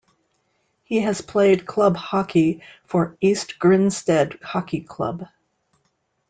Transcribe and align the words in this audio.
He 0.83 1.01
has 1.01 1.21
played 1.21 1.67
club 1.67 1.95
hockey 1.95 2.63
for 2.85 3.15
East 3.21 3.59
Grinstead 3.59 4.39
Hockey 4.41 4.79
Club. 4.81 5.27